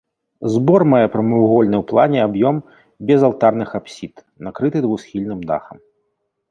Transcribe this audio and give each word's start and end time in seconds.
Збор 0.53 0.81
мае 0.93 1.07
прамавугольны 1.15 1.75
ў 1.81 1.83
плане 1.91 2.19
аб'ем 2.27 2.55
без 3.11 3.19
алтарных 3.31 3.69
апсід, 3.83 4.13
накрыты 4.49 4.77
двухсхільным 4.89 5.39
дахам. 5.53 5.77